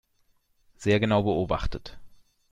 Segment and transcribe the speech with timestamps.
[0.77, 1.99] Sehr genau beobachtet.